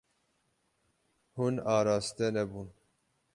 Hûn 1.35 1.55
araste 1.75 2.27
nebûn. 2.33 2.69